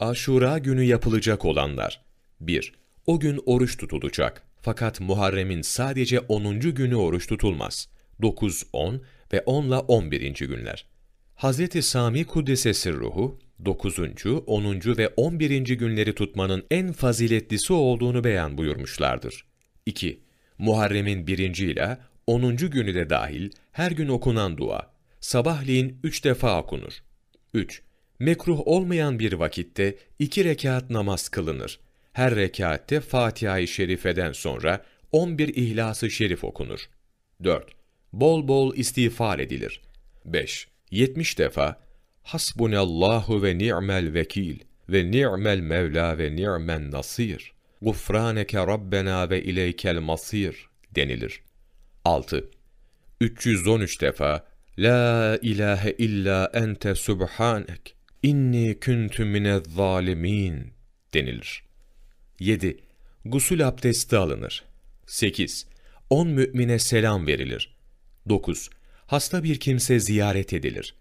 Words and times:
Aşura 0.00 0.58
günü 0.58 0.84
yapılacak 0.84 1.44
olanlar. 1.44 2.00
1. 2.40 2.72
O 3.06 3.20
gün 3.20 3.40
oruç 3.46 3.76
tutulacak. 3.76 4.42
Fakat 4.60 5.00
Muharrem'in 5.00 5.62
sadece 5.62 6.20
10. 6.20 6.60
günü 6.60 6.94
oruç 6.94 7.26
tutulmaz. 7.26 7.88
9, 8.22 8.64
10 8.72 9.02
ve 9.32 9.40
10 9.40 9.64
ile 9.64 9.74
11. 9.74 10.32
günler. 10.46 10.86
Hz. 11.36 11.84
Sami 11.84 12.24
Kuddesesi 12.24 12.92
ruhu, 12.92 13.38
9., 13.64 13.98
10. 14.46 14.80
ve 14.98 15.08
11. 15.08 15.62
günleri 15.62 16.14
tutmanın 16.14 16.66
en 16.70 16.92
faziletlisi 16.92 17.72
olduğunu 17.72 18.24
beyan 18.24 18.58
buyurmuşlardır. 18.58 19.44
2. 19.86 20.20
Muharrem'in 20.58 21.26
1. 21.26 21.38
ile 21.38 21.98
10. 22.26 22.56
günü 22.56 22.94
de 22.94 23.10
dahil 23.10 23.50
her 23.72 23.90
gün 23.90 24.08
okunan 24.08 24.58
dua, 24.58 24.90
sabahleyin 25.20 25.98
3 26.02 26.24
defa 26.24 26.60
okunur. 26.62 26.92
3. 27.54 27.82
Mekruh 28.18 28.60
olmayan 28.66 29.18
bir 29.18 29.32
vakitte 29.32 29.96
2 30.18 30.44
rekat 30.44 30.90
namaz 30.90 31.28
kılınır. 31.28 31.80
Her 32.12 32.36
rekatte 32.36 33.00
Fatiha-i 33.00 33.68
Şerife'den 33.68 34.32
sonra 34.32 34.84
11 35.12 35.48
İhlas-ı 35.48 36.10
Şerif 36.10 36.44
okunur. 36.44 36.88
4. 37.44 37.72
Bol 38.12 38.48
bol 38.48 38.76
istiğfar 38.76 39.38
edilir. 39.38 39.80
5. 40.24 40.68
70 40.90 41.38
defa 41.38 41.80
Hasbunallahu 42.22 43.42
ve 43.42 43.58
ni'mel 43.58 44.14
vekil 44.14 44.58
ve 44.88 45.10
ni'mel 45.10 45.60
mevla 45.60 46.18
ve 46.18 46.36
ni'men 46.36 46.90
nasir. 46.90 47.52
Gufraneke 47.82 48.58
Rabbena 48.58 49.30
ve 49.30 49.42
ileykel 49.42 49.98
masir 49.98 50.68
denilir. 50.94 51.42
6. 52.04 52.50
313 53.20 54.00
defa 54.00 54.46
La 54.78 55.38
ilahe 55.42 55.92
illa 55.92 56.50
ente 56.54 56.94
subhanek 56.94 57.97
inni 58.22 58.80
kuntu 58.80 59.24
minez 59.24 59.62
zalimin 59.74 60.72
denilir. 61.14 61.62
7. 62.40 62.76
Gusül 63.24 63.68
abdesti 63.68 64.16
alınır. 64.16 64.64
8. 65.06 65.66
10 66.10 66.28
mümine 66.28 66.78
selam 66.78 67.26
verilir. 67.26 67.76
9. 68.28 68.70
Hasta 69.06 69.44
bir 69.44 69.60
kimse 69.60 70.00
ziyaret 70.00 70.52
edilir. 70.52 70.94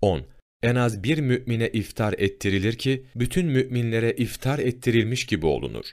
10. 0.00 0.26
En 0.62 0.74
az 0.74 1.04
bir 1.04 1.18
mümine 1.18 1.68
iftar 1.68 2.14
ettirilir 2.18 2.78
ki, 2.78 3.06
bütün 3.16 3.46
müminlere 3.46 4.12
iftar 4.12 4.58
ettirilmiş 4.58 5.26
gibi 5.26 5.46
olunur. 5.46 5.84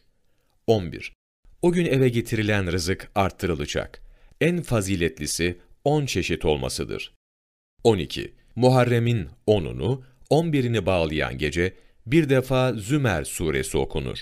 11. 0.67 1.13
O 1.61 1.71
gün 1.71 1.85
eve 1.85 2.09
getirilen 2.09 2.71
rızık 2.71 3.11
arttırılacak. 3.15 4.01
En 4.41 4.61
faziletlisi 4.61 5.57
10 5.83 6.05
çeşit 6.05 6.45
olmasıdır. 6.45 7.13
12. 7.83 8.33
Muharrem'in 8.55 9.29
10'unu, 9.47 10.01
11'ini 10.31 10.85
bağlayan 10.85 11.37
gece 11.37 11.73
bir 12.05 12.29
defa 12.29 12.73
Zümer 12.73 13.23
suresi 13.23 13.77
okunur. 13.77 14.17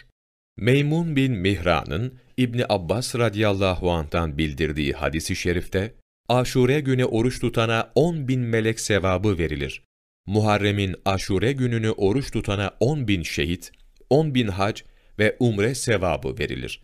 Meymun 0.57 1.15
bin 1.15 1.33
Mihran'ın 1.33 2.13
İbni 2.37 2.65
Abbas 2.69 3.15
radıyallahu 3.15 3.91
anh'tan 3.91 4.37
bildirdiği 4.37 4.93
hadisi 4.93 5.35
şerifte, 5.35 5.93
Aşure 6.29 6.79
günü 6.79 7.05
oruç 7.05 7.39
tutana 7.39 7.91
10 7.95 8.27
bin 8.27 8.39
melek 8.39 8.79
sevabı 8.79 9.37
verilir. 9.37 9.83
Muharrem'in 10.25 10.95
aşure 11.05 11.51
gününü 11.51 11.91
oruç 11.91 12.31
tutana 12.31 12.71
10 12.79 13.07
bin 13.07 13.23
şehit, 13.23 13.71
10 14.09 14.35
bin 14.35 14.47
hac 14.47 14.81
ve 15.19 15.37
umre 15.39 15.75
sevabı 15.75 16.39
verilir. 16.39 16.81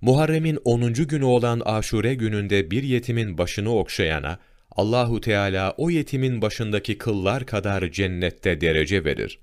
Muharrem'in 0.00 0.58
10. 0.64 0.92
günü 0.92 1.24
olan 1.24 1.60
aşure 1.64 2.14
gününde 2.14 2.70
bir 2.70 2.82
yetimin 2.82 3.38
başını 3.38 3.74
okşayana, 3.74 4.38
Allahu 4.70 5.20
Teala 5.20 5.74
o 5.76 5.90
yetimin 5.90 6.42
başındaki 6.42 6.98
kıllar 6.98 7.46
kadar 7.46 7.90
cennette 7.90 8.60
derece 8.60 9.04
verir. 9.04 9.38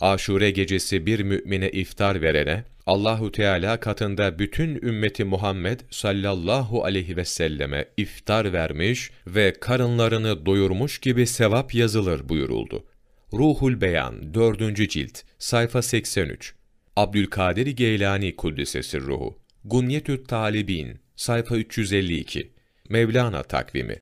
Aşure 0.00 0.50
gecesi 0.50 1.06
bir 1.06 1.20
mümine 1.20 1.70
iftar 1.70 2.22
verene, 2.22 2.64
Allahu 2.86 3.32
Teala 3.32 3.80
katında 3.80 4.38
bütün 4.38 4.74
ümmeti 4.74 5.24
Muhammed 5.24 5.80
sallallahu 5.90 6.84
aleyhi 6.84 7.16
ve 7.16 7.24
selleme 7.24 7.88
iftar 7.96 8.52
vermiş 8.52 9.10
ve 9.26 9.52
karınlarını 9.60 10.46
doyurmuş 10.46 10.98
gibi 10.98 11.26
sevap 11.26 11.74
yazılır 11.74 12.28
buyuruldu. 12.28 12.84
Ruhul 13.32 13.80
Beyan 13.80 14.34
4. 14.34 14.90
cilt 14.90 15.18
sayfa 15.38 15.82
83 15.82 16.54
Abdülkadir 16.96 17.66
Geylani 17.66 18.36
Kuddisesi 18.36 19.00
Ruhu 19.00 19.38
Gunyetü't 19.64 20.28
Talibin 20.28 20.98
sayfa 21.16 21.56
352 21.56 22.50
Mevlana 22.88 23.42
takvimi 23.42 23.98